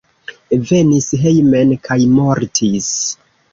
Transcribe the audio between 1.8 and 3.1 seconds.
kaj mortis.